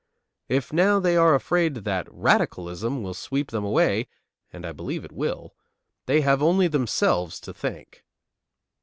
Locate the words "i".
4.65-4.71